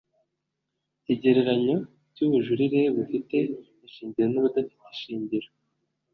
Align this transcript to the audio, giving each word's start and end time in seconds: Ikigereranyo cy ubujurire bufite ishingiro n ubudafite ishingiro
Ikigereranyo 0.97 1.77
cy 2.13 2.19
ubujurire 2.25 2.81
bufite 2.95 3.35
ishingiro 3.87 4.27
n 4.31 4.35
ubudafite 4.39 4.83
ishingiro 4.95 5.49